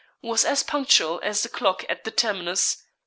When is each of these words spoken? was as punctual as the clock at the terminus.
was 0.23 0.43
as 0.43 0.63
punctual 0.63 1.19
as 1.21 1.43
the 1.43 1.47
clock 1.47 1.85
at 1.87 2.05
the 2.05 2.09
terminus. 2.09 2.81